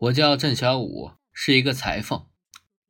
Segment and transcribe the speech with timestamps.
[0.00, 2.24] 我叫郑小五，是一个裁缝。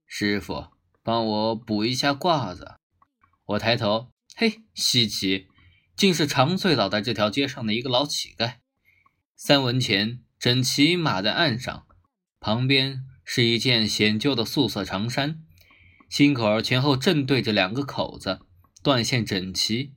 [0.07, 0.69] 师傅，
[1.03, 2.77] 帮我补一下褂子。
[3.46, 5.49] 我抬头，嘿，稀奇，
[5.96, 8.59] 竟是长醉倒在这条街上的一个老乞丐。
[9.35, 11.84] 三文钱整齐码在案上，
[12.38, 15.42] 旁边是一件显旧的素色长衫，
[16.08, 18.38] 心口前后正对着两个口子，
[18.84, 19.95] 断线整齐。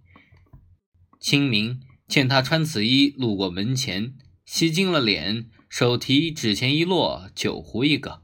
[1.19, 4.15] 清明见他穿此衣路过门前，
[4.47, 5.51] 洗净了脸。
[5.75, 8.21] 手提纸钱一摞，酒壶一个。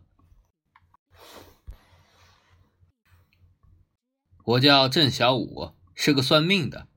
[4.45, 6.87] 我叫郑小五，是个算命的。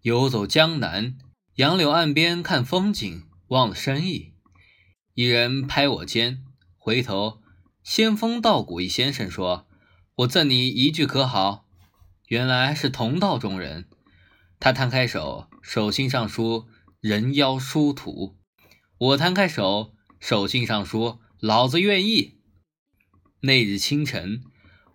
[0.00, 1.18] 游走江南，
[1.56, 4.32] 杨柳岸边看风景，忘了生意。
[5.12, 6.42] 一人拍我肩，
[6.78, 7.42] 回头，
[7.82, 9.68] 仙风道骨一先生说
[10.16, 11.66] ：“我赠你一句可好？”
[12.28, 13.90] 原来是同道中人。
[14.58, 16.66] 他摊开手，手心上书
[16.98, 18.38] “人妖殊途”。
[19.02, 22.38] 我摊开手，手心上说：“老子愿意。”
[23.42, 24.44] 那日清晨，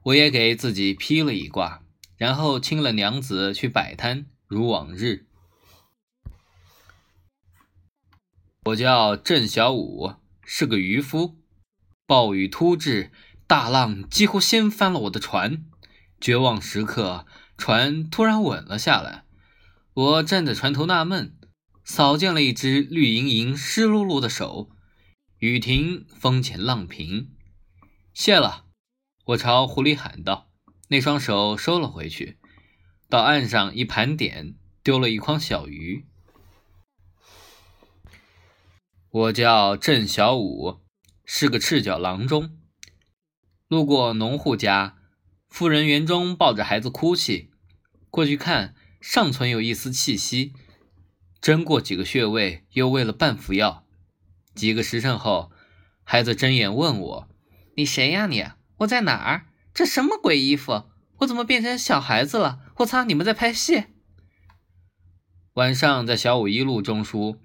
[0.03, 1.83] 我也给自己披了一卦，
[2.15, 5.27] 然后亲了娘子去摆摊，如往日。
[8.67, 11.41] 我叫郑小武，是个渔夫。
[12.05, 13.11] 暴雨突至，
[13.45, 15.65] 大浪几乎掀翻了我的船。
[16.21, 17.25] 绝望时刻，
[17.57, 19.25] 船突然稳了下来。
[19.93, 21.33] 我站在船头纳闷。
[21.87, 24.69] 扫见了一只绿莹莹、湿漉漉的手，
[25.39, 27.31] 雨停风前浪平，
[28.13, 28.65] 谢了。
[29.27, 30.51] 我朝狐狸喊道
[30.89, 32.39] ：“那双手收了回去。”
[33.07, 36.05] 到岸上一盘点，丢了一筐小鱼。
[39.09, 40.81] 我叫郑小五，
[41.23, 42.59] 是个赤脚郎中。
[43.69, 44.97] 路过农户家，
[45.47, 47.49] 妇人园中抱着孩子哭泣，
[48.09, 50.51] 过去看，尚存有一丝气息。
[51.47, 53.85] 针过几个穴位，又喂了半服药。
[54.53, 55.49] 几个时辰后，
[56.03, 57.29] 孩子睁眼问我
[57.77, 58.27] ：“你谁呀？
[58.27, 58.43] 你
[58.79, 59.45] 我在哪儿？
[59.73, 60.89] 这什么鬼衣服？
[61.19, 62.59] 我怎么变成小孩子了？
[62.79, 63.05] 我擦！
[63.05, 63.85] 你们在拍戏？”
[65.55, 67.37] 晚上在小五一路中书：“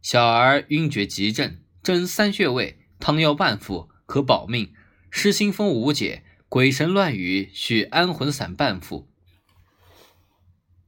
[0.00, 4.72] 小儿晕厥急症，针三穴位，汤药半服，可保命。
[5.10, 9.06] 失心疯无解，鬼神乱语，需安魂散半服。”